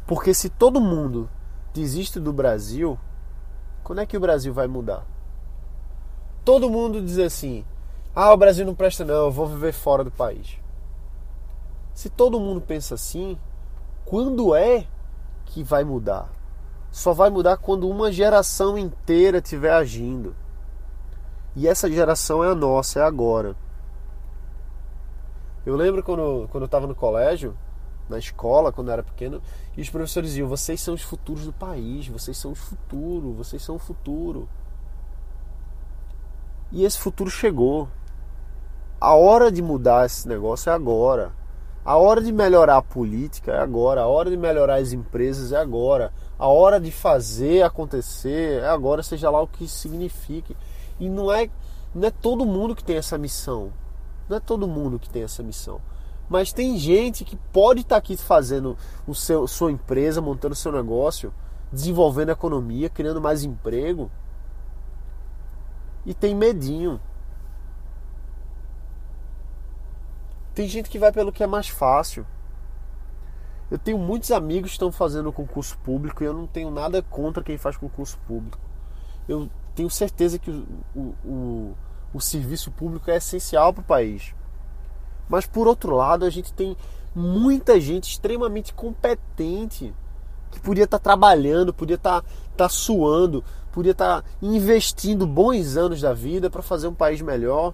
Porque 0.06 0.34
se 0.34 0.50
todo 0.50 0.80
mundo 0.80 1.30
desiste 1.74 2.20
do 2.20 2.32
Brasil, 2.32 3.00
quando 3.84 4.02
é 4.02 4.06
que 4.06 4.18
o 4.18 4.20
Brasil 4.20 4.54
vai 4.54 4.68
mudar? 4.68 5.06
Todo 6.46 6.70
mundo 6.70 7.02
diz 7.02 7.18
assim: 7.18 7.66
ah, 8.16 8.32
o 8.32 8.38
Brasil 8.38 8.66
não 8.66 8.76
presta, 8.76 9.04
não, 9.04 9.26
eu 9.26 9.32
vou 9.32 9.48
viver 9.48 9.74
fora 9.74 10.04
do 10.04 10.12
país. 10.12 10.60
Se 11.94 12.10
todo 12.10 12.40
mundo 12.40 12.62
pensa 12.62 12.96
assim, 12.96 13.38
quando 14.06 14.54
é 14.54 14.86
que 15.46 15.64
vai 15.64 15.84
mudar? 15.84 16.30
Só 16.92 17.14
vai 17.14 17.30
mudar 17.30 17.58
quando 17.58 17.90
uma 17.90 18.12
geração 18.12 18.78
inteira 18.78 19.40
estiver 19.40 19.74
agindo. 19.74 20.36
E 21.56 21.68
essa 21.68 21.92
geração 21.92 22.44
é 22.44 22.52
a 22.52 22.56
nossa, 22.56 23.00
é 23.00 23.04
agora. 23.04 23.56
Eu 25.66 25.76
lembro 25.76 26.04
quando, 26.04 26.48
quando 26.52 26.64
eu 26.64 26.66
estava 26.66 26.88
no 26.88 26.96
colégio, 26.96 27.56
na 28.10 28.18
escola, 28.18 28.72
quando 28.72 28.88
eu 28.88 28.94
era 28.94 29.04
pequeno, 29.04 29.42
e 29.78 29.82
os 29.82 29.90
professores 29.90 30.32
diziam: 30.32 30.48
vocês 30.48 30.82
são 30.82 30.94
os 30.94 31.02
futuros 31.02 31.46
do 31.46 31.54
país, 31.54 32.08
vocês 32.08 32.38
são 32.38 32.52
o 32.52 32.56
futuro, 32.56 33.34
vocês 33.34 33.62
são 33.62 33.76
o 33.76 33.80
futuro. 33.80 34.50
E 36.72 36.84
esse 36.84 37.00
futuro 37.00 37.30
chegou. 37.30 37.88
A 39.00 39.14
hora 39.14 39.52
de 39.52 39.62
mudar 39.62 40.06
esse 40.06 40.28
negócio 40.28 40.70
é 40.70 40.74
agora. 40.74 41.32
A 41.86 41.98
hora 41.98 42.22
de 42.22 42.32
melhorar 42.32 42.78
a 42.78 42.82
política 42.82 43.52
é 43.52 43.60
agora. 43.60 44.02
A 44.02 44.08
hora 44.08 44.30
de 44.30 44.38
melhorar 44.38 44.76
as 44.76 44.94
empresas 44.94 45.52
é 45.52 45.58
agora. 45.58 46.14
A 46.40 46.48
hora 46.48 46.80
de 46.80 46.92
fazer 46.92 47.62
acontecer 47.62 48.62
é 48.62 48.68
agora, 48.70 49.04
seja 49.04 49.30
lá 49.30 49.42
o 49.42 49.48
que 49.48 49.68
signifique. 49.68 50.56
E 51.00 51.10
não 51.10 51.32
é, 51.32 51.50
não 51.94 52.08
é 52.08 52.12
todo 52.12 52.46
mundo 52.46 52.76
que 52.76 52.84
tem 52.84 52.98
essa 52.98 53.18
missão. 53.18 53.72
Não 54.28 54.38
é 54.38 54.40
todo 54.40 54.68
mundo 54.68 55.00
que 55.00 55.10
tem 55.10 55.24
essa 55.24 55.44
missão. 55.44 55.82
Mas 56.30 56.54
tem 56.54 56.78
gente 56.78 57.26
que 57.26 57.36
pode 57.36 57.82
estar 57.82 57.96
tá 57.96 58.00
aqui 58.00 58.16
fazendo 58.18 58.78
o 59.06 59.14
seu, 59.14 59.48
sua 59.48 59.72
empresa, 59.72 60.22
montando 60.22 60.56
seu 60.56 60.72
negócio, 60.72 61.34
desenvolvendo 61.72 62.30
a 62.30 62.34
economia, 62.34 62.90
criando 62.90 63.22
mais 63.22 63.44
emprego. 63.44 64.10
E 66.06 66.14
tem 66.14 66.34
medinho. 66.34 67.00
Tem 70.54 70.68
gente 70.68 70.90
que 70.90 71.00
vai 71.00 71.12
pelo 71.12 71.32
que 71.32 71.44
é 71.44 71.48
mais 71.48 71.68
fácil. 71.68 72.26
Eu 73.72 73.80
tenho 73.80 73.98
muitos 73.98 74.32
amigos 74.32 74.70
que 74.70 74.76
estão 74.76 74.92
fazendo 74.92 75.34
concurso 75.34 75.78
público 75.80 76.24
e 76.24 76.28
eu 76.28 76.34
não 76.34 76.46
tenho 76.46 76.70
nada 76.70 77.02
contra 77.02 77.44
quem 77.44 77.58
faz 77.58 77.76
concurso 77.76 78.20
público. 78.28 78.60
Eu 79.28 79.50
tenho 79.76 79.90
certeza 79.90 80.38
que 80.40 80.52
o, 80.52 80.66
o, 80.96 81.00
o, 81.26 81.76
o 82.14 82.22
serviço 82.22 82.72
público 82.72 83.10
é 83.10 83.18
essencial 83.18 83.74
para 83.74 83.82
o 83.82 83.86
país. 83.86 84.34
Mas 85.28 85.46
por 85.46 85.68
outro 85.68 85.96
lado, 85.96 86.26
a 86.26 86.30
gente 86.30 86.54
tem 86.54 86.78
muita 87.16 87.80
gente 87.80 88.10
extremamente 88.10 88.74
competente 88.74 89.94
que 90.52 90.60
podia 90.60 90.84
estar 90.84 91.00
tá 91.00 91.04
trabalhando, 91.04 91.74
podia 91.74 91.96
estar 91.96 92.22
tá, 92.22 92.28
tá 92.56 92.70
suando, 92.70 93.44
podia 93.72 93.92
estar 93.92 94.22
tá 94.22 94.30
investindo 94.42 95.26
bons 95.26 95.76
anos 95.76 96.02
da 96.02 96.14
vida 96.14 96.50
para 96.50 96.62
fazer 96.62 96.88
um 96.88 96.94
país 96.94 97.22
melhor 97.22 97.74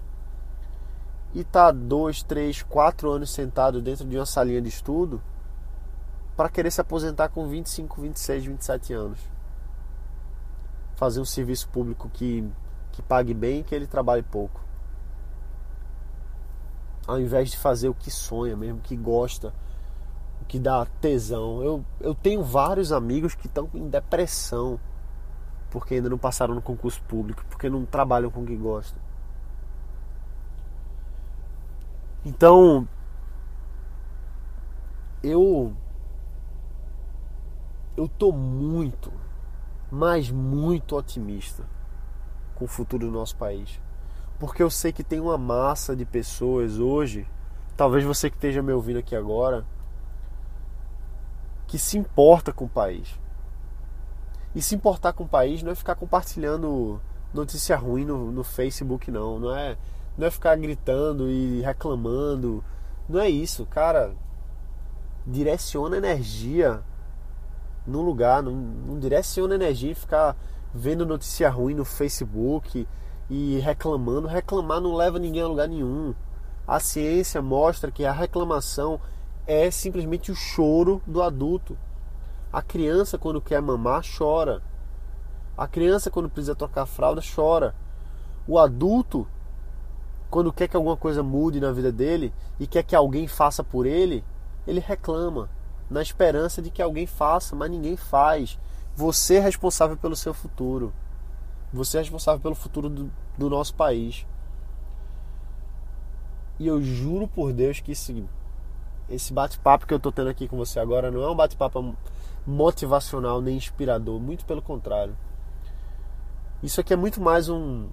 e 1.34 1.44
tá 1.44 1.70
dois, 1.70 2.22
três, 2.22 2.62
quatro 2.62 3.10
anos 3.10 3.30
sentado 3.30 3.80
dentro 3.80 4.04
de 4.06 4.16
uma 4.16 4.26
salinha 4.26 4.60
de 4.60 4.68
estudo 4.68 5.22
para 6.36 6.48
querer 6.48 6.70
se 6.70 6.80
aposentar 6.80 7.28
com 7.28 7.46
25, 7.46 8.00
26, 8.00 8.44
27 8.46 8.92
anos 8.94 9.39
fazer 11.00 11.20
um 11.20 11.24
serviço 11.24 11.66
público 11.70 12.10
que, 12.12 12.46
que 12.92 13.00
pague 13.00 13.32
bem 13.32 13.60
e 13.60 13.64
que 13.64 13.74
ele 13.74 13.86
trabalhe 13.86 14.22
pouco. 14.22 14.60
ao 17.06 17.18
invés 17.18 17.50
de 17.50 17.56
fazer 17.56 17.88
o 17.88 17.94
que 17.94 18.10
sonha 18.10 18.56
mesmo, 18.56 18.80
que 18.80 18.96
gosta, 18.96 19.52
o 20.42 20.44
que 20.44 20.58
dá 20.60 20.86
tesão. 21.00 21.62
Eu, 21.62 21.84
eu 22.00 22.14
tenho 22.14 22.42
vários 22.42 22.92
amigos 22.92 23.34
que 23.34 23.46
estão 23.46 23.68
em 23.74 23.88
depressão 23.88 24.78
porque 25.70 25.94
ainda 25.94 26.10
não 26.10 26.18
passaram 26.18 26.54
no 26.54 26.62
concurso 26.62 27.02
público, 27.04 27.44
porque 27.48 27.70
não 27.70 27.84
trabalham 27.86 28.30
com 28.30 28.42
o 28.42 28.46
que 28.46 28.56
gostam. 28.56 29.00
Então, 32.24 32.86
eu 35.22 35.74
eu 37.96 38.08
tô 38.08 38.32
muito, 38.32 39.12
mas 39.90 40.30
muito 40.30 40.96
otimista 40.96 41.64
com 42.54 42.64
o 42.64 42.68
futuro 42.68 43.06
do 43.06 43.12
nosso 43.12 43.36
país. 43.36 43.80
Porque 44.38 44.62
eu 44.62 44.70
sei 44.70 44.92
que 44.92 45.02
tem 45.02 45.20
uma 45.20 45.36
massa 45.36 45.96
de 45.96 46.04
pessoas 46.04 46.78
hoje, 46.78 47.26
talvez 47.76 48.04
você 48.04 48.30
que 48.30 48.36
esteja 48.36 48.62
me 48.62 48.72
ouvindo 48.72 48.98
aqui 48.98 49.16
agora, 49.16 49.66
que 51.66 51.78
se 51.78 51.98
importa 51.98 52.52
com 52.52 52.64
o 52.64 52.68
país. 52.68 53.18
E 54.54 54.62
se 54.62 54.74
importar 54.74 55.12
com 55.12 55.24
o 55.24 55.28
país 55.28 55.62
não 55.62 55.72
é 55.72 55.74
ficar 55.74 55.94
compartilhando 55.94 57.00
notícia 57.32 57.76
ruim 57.76 58.04
no, 58.04 58.32
no 58.32 58.42
Facebook, 58.42 59.10
não. 59.10 59.38
Não 59.38 59.56
é, 59.56 59.76
não 60.18 60.26
é 60.26 60.30
ficar 60.30 60.56
gritando 60.56 61.30
e 61.30 61.60
reclamando. 61.60 62.64
Não 63.08 63.20
é 63.20 63.28
isso, 63.28 63.64
cara. 63.66 64.14
Direciona 65.26 65.96
energia 65.96 66.82
num 67.86 68.02
lugar, 68.02 68.42
não, 68.42 68.52
não 68.52 68.98
direciona 68.98 69.54
energia 69.54 69.92
e 69.92 69.94
ficar 69.94 70.36
vendo 70.72 71.06
notícia 71.06 71.48
ruim 71.50 71.74
no 71.74 71.84
Facebook 71.84 72.86
e 73.28 73.58
reclamando. 73.58 74.28
Reclamar 74.28 74.80
não 74.80 74.94
leva 74.94 75.18
ninguém 75.18 75.42
a 75.42 75.48
lugar 75.48 75.68
nenhum. 75.68 76.14
A 76.66 76.78
ciência 76.78 77.40
mostra 77.42 77.90
que 77.90 78.04
a 78.04 78.12
reclamação 78.12 79.00
é 79.46 79.70
simplesmente 79.70 80.30
o 80.30 80.36
choro 80.36 81.02
do 81.06 81.22
adulto. 81.22 81.76
A 82.52 82.62
criança, 82.62 83.18
quando 83.18 83.40
quer 83.40 83.60
mamar, 83.60 84.02
chora. 84.16 84.62
A 85.56 85.66
criança, 85.66 86.10
quando 86.10 86.28
precisa 86.28 86.54
trocar 86.54 86.86
fralda, 86.86 87.20
chora. 87.34 87.74
O 88.46 88.58
adulto, 88.58 89.26
quando 90.28 90.52
quer 90.52 90.68
que 90.68 90.76
alguma 90.76 90.96
coisa 90.96 91.22
mude 91.22 91.60
na 91.60 91.72
vida 91.72 91.92
dele 91.92 92.32
e 92.58 92.66
quer 92.66 92.82
que 92.82 92.94
alguém 92.94 93.26
faça 93.26 93.62
por 93.62 93.86
ele, 93.86 94.24
ele 94.66 94.80
reclama, 94.80 95.48
na 95.90 96.00
esperança 96.00 96.62
de 96.62 96.70
que 96.70 96.80
alguém 96.80 97.06
faça, 97.06 97.56
mas 97.56 97.70
ninguém 97.70 97.96
faz. 97.96 98.58
Você 98.94 99.36
é 99.36 99.40
responsável 99.40 99.96
pelo 99.96 100.14
seu 100.14 100.32
futuro. 100.32 100.92
Você 101.72 101.98
é 101.98 102.00
responsável 102.00 102.40
pelo 102.40 102.54
futuro 102.54 102.88
do, 102.88 103.10
do 103.36 103.50
nosso 103.50 103.74
país. 103.74 104.24
E 106.58 106.66
eu 106.66 106.80
juro 106.80 107.26
por 107.26 107.52
Deus 107.52 107.80
que 107.80 107.92
esse, 107.92 108.24
esse 109.08 109.32
bate-papo 109.32 109.86
que 109.86 109.94
eu 109.94 109.96
estou 109.96 110.12
tendo 110.12 110.30
aqui 110.30 110.46
com 110.46 110.56
você 110.56 110.78
agora 110.78 111.10
não 111.10 111.22
é 111.22 111.30
um 111.30 111.34
bate-papo 111.34 111.96
motivacional 112.46 113.40
nem 113.40 113.56
inspirador, 113.56 114.20
muito 114.20 114.44
pelo 114.44 114.62
contrário. 114.62 115.16
Isso 116.62 116.80
aqui 116.80 116.92
é 116.92 116.96
muito 116.96 117.20
mais 117.20 117.48
um, 117.48 117.88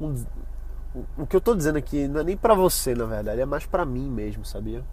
um 0.00 0.14
o 1.16 1.26
que 1.26 1.36
eu 1.36 1.38
estou 1.38 1.54
dizendo 1.54 1.76
aqui 1.76 2.06
não 2.08 2.20
é 2.20 2.24
nem 2.24 2.36
para 2.36 2.54
você, 2.54 2.94
na 2.94 3.04
verdade, 3.04 3.40
é 3.40 3.46
mais 3.46 3.66
para 3.66 3.84
mim 3.84 4.08
mesmo, 4.08 4.44
sabia? 4.44 4.84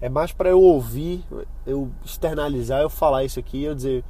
É 0.00 0.08
mais 0.08 0.32
para 0.32 0.48
eu 0.48 0.60
ouvir, 0.60 1.24
eu 1.66 1.90
externalizar, 2.04 2.80
eu 2.80 2.88
falar 2.88 3.24
isso 3.24 3.38
aqui 3.38 3.64
eu 3.64 3.74
dizer 3.74 4.04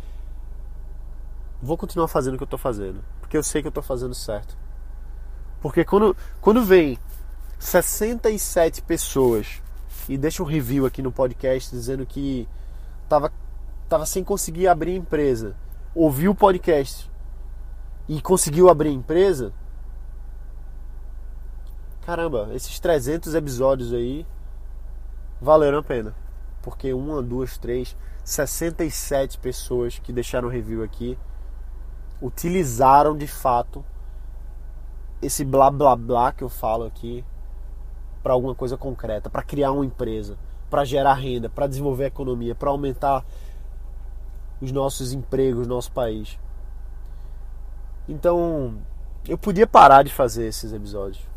vou 1.62 1.76
continuar 1.76 2.08
fazendo 2.08 2.34
o 2.34 2.36
que 2.36 2.42
eu 2.42 2.46
estou 2.46 2.58
fazendo, 2.58 3.04
porque 3.20 3.36
eu 3.36 3.42
sei 3.42 3.60
que 3.60 3.68
eu 3.68 3.70
estou 3.70 3.82
fazendo 3.82 4.14
certo. 4.14 4.56
Porque 5.60 5.84
quando 5.84 6.16
quando 6.40 6.62
vem 6.62 6.98
67 7.58 8.82
pessoas 8.82 9.62
e 10.08 10.16
deixa 10.16 10.42
um 10.42 10.46
review 10.46 10.86
aqui 10.86 11.02
no 11.02 11.12
podcast 11.12 11.70
dizendo 11.70 12.06
que 12.06 12.48
tava, 13.08 13.32
tava 13.88 14.06
sem 14.06 14.24
conseguir 14.24 14.68
abrir 14.68 14.94
empresa, 14.94 15.54
ouviu 15.94 16.30
o 16.30 16.34
podcast 16.34 17.10
e 18.08 18.20
conseguiu 18.22 18.70
abrir 18.70 18.90
empresa. 18.90 19.52
Caramba, 22.00 22.48
esses 22.54 22.80
300 22.80 23.34
episódios 23.34 23.92
aí 23.92 24.26
valeram 25.40 25.78
a 25.78 25.82
pena. 25.82 26.14
Porque 26.62 26.92
uma, 26.92 27.22
duas, 27.22 27.56
três, 27.56 27.96
67 28.24 29.38
pessoas 29.38 29.98
que 29.98 30.12
deixaram 30.12 30.48
review 30.48 30.82
aqui 30.82 31.18
utilizaram 32.20 33.16
de 33.16 33.26
fato 33.26 33.84
esse 35.22 35.44
blá 35.44 35.70
blá 35.70 35.96
blá 35.96 36.32
que 36.32 36.44
eu 36.44 36.48
falo 36.48 36.84
aqui 36.84 37.24
para 38.22 38.32
alguma 38.32 38.54
coisa 38.54 38.76
concreta, 38.76 39.30
para 39.30 39.42
criar 39.42 39.72
uma 39.72 39.84
empresa, 39.84 40.36
para 40.68 40.84
gerar 40.84 41.14
renda, 41.14 41.48
para 41.48 41.66
desenvolver 41.66 42.04
a 42.04 42.08
economia, 42.08 42.54
para 42.54 42.70
aumentar 42.70 43.24
os 44.60 44.70
nossos 44.72 45.12
empregos 45.12 45.66
no 45.66 45.74
nosso 45.74 45.90
país. 45.92 46.38
Então, 48.06 48.78
eu 49.26 49.38
podia 49.38 49.66
parar 49.66 50.02
de 50.02 50.12
fazer 50.12 50.46
esses 50.46 50.72
episódios. 50.72 51.29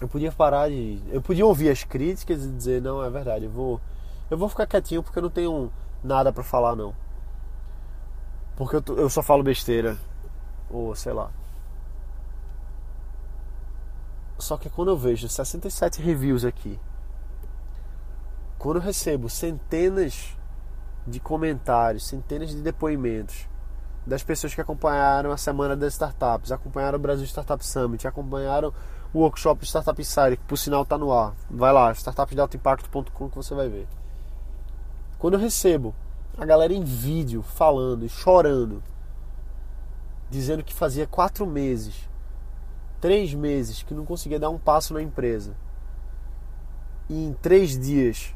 Eu 0.00 0.08
podia 0.08 0.32
parar 0.32 0.68
de. 0.68 1.02
Eu 1.10 1.22
podia 1.22 1.46
ouvir 1.46 1.70
as 1.70 1.84
críticas 1.84 2.44
e 2.44 2.50
dizer, 2.50 2.82
não, 2.82 3.02
é 3.02 3.10
verdade, 3.10 3.44
eu 3.44 3.50
vou. 3.50 3.80
Eu 4.30 4.36
vou 4.36 4.48
ficar 4.48 4.66
quietinho 4.66 5.02
porque 5.02 5.18
eu 5.18 5.22
não 5.22 5.30
tenho 5.30 5.72
nada 6.02 6.32
para 6.32 6.42
falar, 6.42 6.74
não. 6.74 6.94
Porque 8.56 8.76
eu, 8.76 8.96
eu 8.96 9.08
só 9.08 9.22
falo 9.22 9.42
besteira. 9.42 9.96
Ou 10.70 10.94
sei 10.94 11.12
lá. 11.12 11.30
Só 14.38 14.56
que 14.56 14.68
quando 14.68 14.88
eu 14.88 14.96
vejo 14.96 15.28
67 15.28 16.02
reviews 16.02 16.44
aqui, 16.44 16.78
quando 18.58 18.76
eu 18.76 18.82
recebo 18.82 19.28
centenas 19.28 20.36
de 21.06 21.20
comentários, 21.20 22.06
centenas 22.06 22.50
de 22.50 22.60
depoimentos 22.60 23.46
das 24.06 24.22
pessoas 24.22 24.54
que 24.54 24.60
acompanharam 24.60 25.30
a 25.30 25.36
semana 25.36 25.76
das 25.76 25.94
startups, 25.94 26.52
acompanharam 26.52 26.98
o 26.98 27.00
Brasil 27.00 27.24
Startup 27.26 27.64
Summit, 27.64 28.06
acompanharam 28.06 28.72
o 29.14 29.20
workshop 29.20 29.64
Startup 29.64 29.98
Insider, 29.98 30.36
que 30.36 30.44
por 30.44 30.58
sinal 30.58 30.82
está 30.82 30.98
no 30.98 31.12
ar. 31.12 31.34
Vai 31.48 31.72
lá, 31.72 31.90
startupdealtoimpacto.com 31.92 33.30
que 33.30 33.36
você 33.36 33.54
vai 33.54 33.68
ver. 33.68 33.88
Quando 35.18 35.34
eu 35.34 35.40
recebo 35.40 35.94
a 36.36 36.44
galera 36.44 36.74
em 36.74 36.84
vídeo 36.84 37.42
falando 37.42 38.04
e 38.04 38.08
chorando, 38.08 38.82
dizendo 40.28 40.62
que 40.62 40.74
fazia 40.74 41.06
quatro 41.06 41.46
meses 41.46 42.08
três 43.04 43.34
meses 43.34 43.82
que 43.82 43.92
não 43.92 44.06
conseguia 44.06 44.40
dar 44.40 44.48
um 44.48 44.56
passo 44.56 44.94
na 44.94 45.02
empresa 45.02 45.54
e 47.06 47.26
em 47.26 47.34
três 47.34 47.78
dias 47.78 48.34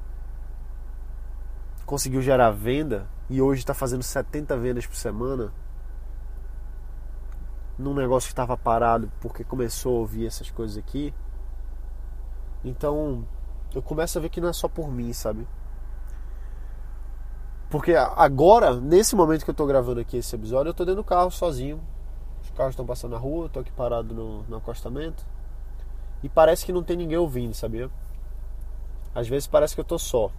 conseguiu 1.86 2.20
gerar 2.20 2.50
venda 2.50 3.08
e 3.30 3.40
hoje 3.40 3.60
está 3.60 3.72
fazendo 3.72 4.02
70 4.02 4.58
vendas 4.58 4.86
por 4.86 4.94
semana 4.94 5.54
num 7.78 7.94
negócio 7.94 8.28
que 8.28 8.32
estava 8.32 8.56
parado 8.56 9.10
porque 9.20 9.44
começou 9.44 9.96
a 9.96 10.00
ouvir 10.00 10.26
essas 10.26 10.50
coisas 10.50 10.76
aqui 10.76 11.14
então 12.64 13.24
eu 13.74 13.82
começo 13.82 14.18
a 14.18 14.20
ver 14.20 14.28
que 14.28 14.40
não 14.40 14.48
é 14.48 14.52
só 14.52 14.68
por 14.68 14.90
mim 14.90 15.12
sabe 15.12 15.46
porque 17.70 17.94
agora 17.94 18.80
nesse 18.80 19.14
momento 19.14 19.44
que 19.44 19.50
eu 19.50 19.52
estou 19.52 19.66
gravando 19.66 20.00
aqui 20.00 20.16
esse 20.16 20.34
episódio 20.34 20.68
eu 20.68 20.72
estou 20.72 20.84
dentro 20.84 21.02
do 21.02 21.06
carro 21.06 21.30
sozinho 21.30 21.80
carros 22.58 22.72
estão 22.72 22.84
passando 22.84 23.12
na 23.12 23.18
rua, 23.18 23.44
eu 23.44 23.48
tô 23.48 23.60
aqui 23.60 23.70
parado 23.70 24.12
no, 24.12 24.42
no 24.42 24.56
acostamento. 24.56 25.24
E 26.22 26.28
parece 26.28 26.66
que 26.66 26.72
não 26.72 26.82
tem 26.82 26.96
ninguém 26.96 27.16
ouvindo, 27.16 27.54
sabia? 27.54 27.88
Às 29.14 29.28
vezes 29.28 29.46
parece 29.46 29.76
que 29.76 29.80
eu 29.80 29.84
tô 29.84 29.96
só. 29.96 30.32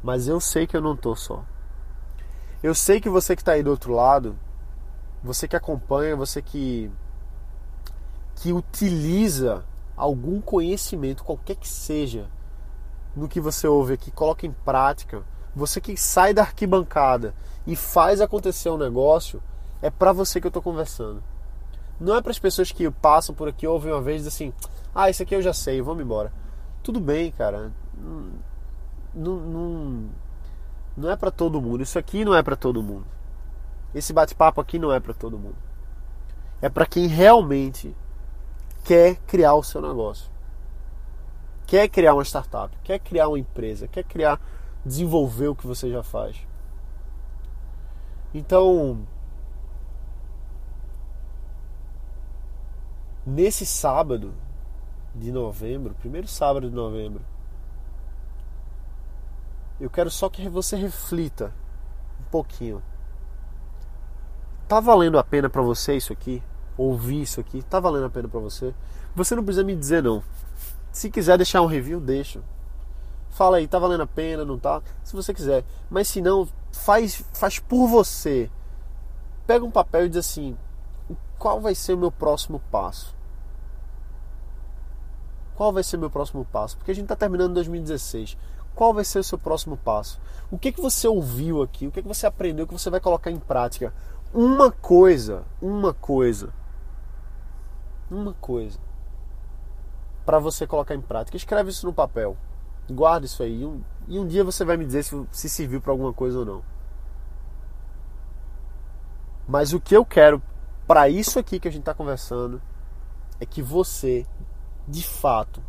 Mas 0.00 0.28
eu 0.28 0.40
sei 0.40 0.68
que 0.68 0.76
eu 0.76 0.80
não 0.80 0.96
tô 0.96 1.16
só. 1.16 1.44
Eu 2.62 2.74
sei 2.74 3.00
que 3.00 3.08
você 3.08 3.34
que 3.34 3.42
está 3.42 3.52
aí 3.52 3.62
do 3.62 3.70
outro 3.70 3.92
lado, 3.92 4.38
você 5.28 5.46
que 5.46 5.54
acompanha, 5.54 6.16
você 6.16 6.40
que 6.40 6.90
que 8.36 8.50
utiliza 8.50 9.62
algum 9.94 10.40
conhecimento, 10.40 11.22
qualquer 11.22 11.56
que 11.56 11.68
seja, 11.68 12.30
no 13.14 13.28
que 13.28 13.38
você 13.38 13.66
ouve 13.68 13.92
aqui, 13.92 14.10
coloca 14.10 14.46
em 14.46 14.52
prática. 14.52 15.22
Você 15.54 15.82
que 15.82 15.96
sai 15.98 16.32
da 16.32 16.42
arquibancada 16.42 17.34
e 17.66 17.76
faz 17.76 18.22
acontecer 18.22 18.70
um 18.70 18.78
negócio, 18.78 19.42
é 19.82 19.90
para 19.90 20.12
você 20.12 20.40
que 20.40 20.46
eu 20.46 20.50
tô 20.50 20.62
conversando. 20.62 21.22
Não 22.00 22.16
é 22.16 22.22
para 22.22 22.30
as 22.30 22.38
pessoas 22.38 22.72
que 22.72 22.90
passam 22.90 23.34
por 23.34 23.48
aqui, 23.48 23.66
ouvem 23.66 23.92
uma 23.92 24.00
vez 24.00 24.22
e 24.22 24.24
dizem 24.24 24.48
assim: 24.48 24.68
ah, 24.94 25.10
isso 25.10 25.22
aqui 25.22 25.34
eu 25.34 25.42
já 25.42 25.52
sei, 25.52 25.82
vamos 25.82 26.02
embora. 26.02 26.32
Tudo 26.82 27.00
bem, 27.00 27.32
cara. 27.32 27.70
Não, 29.14 29.36
não, 29.36 30.04
não 30.96 31.10
é 31.10 31.16
para 31.16 31.30
todo 31.30 31.60
mundo. 31.60 31.82
Isso 31.82 31.98
aqui 31.98 32.24
não 32.24 32.34
é 32.34 32.42
para 32.42 32.56
todo 32.56 32.82
mundo. 32.82 33.17
Esse 33.98 34.12
bate-papo 34.12 34.60
aqui 34.60 34.78
não 34.78 34.92
é 34.92 35.00
para 35.00 35.12
todo 35.12 35.36
mundo. 35.36 35.56
É 36.62 36.68
para 36.68 36.86
quem 36.86 37.08
realmente 37.08 37.96
quer 38.84 39.16
criar 39.26 39.56
o 39.56 39.62
seu 39.64 39.82
negócio. 39.82 40.30
Quer 41.66 41.88
criar 41.88 42.14
uma 42.14 42.22
startup, 42.24 42.78
quer 42.84 43.00
criar 43.00 43.26
uma 43.26 43.40
empresa, 43.40 43.88
quer 43.88 44.04
criar, 44.04 44.40
desenvolver 44.86 45.48
o 45.48 45.54
que 45.56 45.66
você 45.66 45.90
já 45.90 46.00
faz. 46.04 46.36
Então, 48.32 49.04
nesse 53.26 53.66
sábado 53.66 54.32
de 55.12 55.32
novembro, 55.32 55.96
primeiro 55.96 56.28
sábado 56.28 56.70
de 56.70 56.76
novembro, 56.76 57.24
eu 59.80 59.90
quero 59.90 60.08
só 60.08 60.30
que 60.30 60.48
você 60.48 60.76
reflita 60.76 61.52
um 62.20 62.30
pouquinho. 62.30 62.80
Tá 64.68 64.80
valendo 64.80 65.18
a 65.18 65.24
pena 65.24 65.48
para 65.48 65.62
você 65.62 65.96
isso 65.96 66.12
aqui? 66.12 66.42
Ouvir 66.76 67.22
isso 67.22 67.40
aqui? 67.40 67.62
Tá 67.62 67.80
valendo 67.80 68.04
a 68.04 68.10
pena 68.10 68.28
para 68.28 68.38
você? 68.38 68.74
Você 69.16 69.34
não 69.34 69.42
precisa 69.42 69.64
me 69.64 69.74
dizer 69.74 70.02
não. 70.02 70.22
Se 70.92 71.10
quiser 71.10 71.38
deixar 71.38 71.62
um 71.62 71.66
review, 71.66 71.98
deixa. 71.98 72.42
Fala 73.30 73.56
aí, 73.56 73.66
tá 73.66 73.78
valendo 73.78 74.02
a 74.02 74.06
pena, 74.06 74.44
não 74.44 74.58
tá? 74.58 74.82
Se 75.02 75.16
você 75.16 75.32
quiser. 75.32 75.64
Mas 75.88 76.08
se 76.08 76.20
não, 76.20 76.46
faz, 76.70 77.24
faz 77.32 77.58
por 77.58 77.86
você. 77.86 78.50
Pega 79.46 79.64
um 79.64 79.70
papel 79.70 80.04
e 80.04 80.08
diz 80.10 80.18
assim: 80.18 80.54
qual 81.38 81.60
vai 81.60 81.74
ser 81.74 81.94
o 81.94 81.98
meu 81.98 82.12
próximo 82.12 82.60
passo? 82.70 83.16
Qual 85.54 85.72
vai 85.72 85.82
ser 85.82 85.96
o 85.96 86.00
meu 86.00 86.10
próximo 86.10 86.44
passo? 86.44 86.76
Porque 86.76 86.90
a 86.90 86.94
gente 86.94 87.04
está 87.04 87.16
terminando 87.16 87.54
2016. 87.54 88.36
Qual 88.74 88.92
vai 88.92 89.04
ser 89.04 89.18
o 89.18 89.24
seu 89.24 89.38
próximo 89.38 89.76
passo? 89.76 90.20
O 90.50 90.58
que, 90.58 90.70
que 90.70 90.80
você 90.80 91.08
ouviu 91.08 91.62
aqui? 91.62 91.86
O 91.86 91.90
que, 91.90 92.02
que 92.02 92.06
você 92.06 92.26
aprendeu 92.26 92.66
que 92.66 92.72
você 92.72 92.90
vai 92.90 93.00
colocar 93.00 93.30
em 93.30 93.38
prática? 93.38 93.92
Uma 94.32 94.70
coisa, 94.70 95.44
uma 95.60 95.94
coisa, 95.94 96.52
uma 98.10 98.34
coisa 98.34 98.78
para 100.28 100.38
você 100.38 100.66
colocar 100.66 100.94
em 100.94 101.00
prática. 101.00 101.38
Escreve 101.38 101.70
isso 101.70 101.86
no 101.86 101.92
papel. 101.92 102.36
Guarda 102.90 103.24
isso 103.24 103.42
aí. 103.42 103.62
E 103.62 103.64
um, 103.64 103.82
e 104.06 104.18
um 104.18 104.26
dia 104.26 104.44
você 104.44 104.62
vai 104.62 104.76
me 104.76 104.84
dizer 104.84 105.02
se, 105.02 105.26
se 105.32 105.48
serviu 105.48 105.80
para 105.80 105.90
alguma 105.90 106.12
coisa 106.12 106.40
ou 106.40 106.44
não. 106.44 106.62
Mas 109.48 109.72
o 109.72 109.80
que 109.80 109.96
eu 109.96 110.04
quero 110.04 110.42
para 110.86 111.08
isso 111.08 111.38
aqui 111.38 111.58
que 111.58 111.66
a 111.66 111.70
gente 111.70 111.80
está 111.80 111.94
conversando 111.94 112.60
é 113.40 113.46
que 113.46 113.62
você, 113.62 114.26
de 114.86 115.02
fato, 115.02 115.62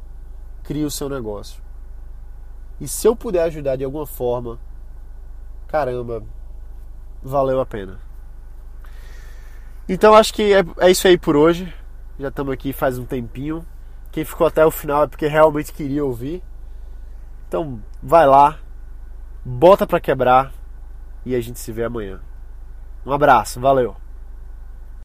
crie 0.62 0.84
o 0.84 0.92
seu 0.92 1.08
negócio. 1.08 1.64
E 2.82 2.88
se 2.88 3.08
eu 3.08 3.16
puder 3.16 3.44
ajudar 3.44 3.78
de 3.78 3.86
alguma 3.86 4.06
forma, 4.06 4.60
caramba, 5.68 6.22
valeu 7.24 7.62
a 7.62 7.66
pena. 7.66 8.09
Então 9.92 10.14
acho 10.14 10.32
que 10.36 10.54
é, 10.54 10.64
é 10.78 10.92
isso 10.92 11.08
aí 11.08 11.18
por 11.18 11.36
hoje. 11.36 11.74
Já 12.20 12.28
estamos 12.28 12.54
aqui 12.54 12.72
faz 12.72 13.00
um 13.00 13.06
tempinho. 13.06 13.66
Quem 14.12 14.24
ficou 14.24 14.46
até 14.46 14.64
o 14.64 14.70
final 14.70 15.04
é 15.04 15.08
porque 15.08 15.26
realmente 15.26 15.74
queria 15.74 16.06
ouvir. 16.06 16.44
Então 17.48 17.82
vai 18.02 18.28
lá, 18.28 18.60
bota 19.44 19.88
para 19.88 20.00
quebrar 20.00 20.52
e 21.26 21.34
a 21.34 21.42
gente 21.42 21.60
se 21.60 21.72
vê 21.72 21.84
amanhã. 21.84 22.22
Um 23.04 23.12
abraço, 23.12 23.60
valeu. 23.60 23.96